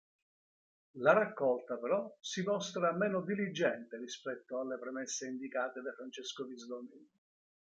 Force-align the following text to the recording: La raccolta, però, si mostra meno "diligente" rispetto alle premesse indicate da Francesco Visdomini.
La 0.93 1.13
raccolta, 1.13 1.77
però, 1.77 1.99
si 2.19 2.41
mostra 2.41 2.91
meno 2.91 3.21
"diligente" 3.21 3.97
rispetto 3.99 4.59
alle 4.59 4.79
premesse 4.79 5.27
indicate 5.27 5.79
da 5.83 5.93
Francesco 5.93 6.45
Visdomini. 6.45 7.07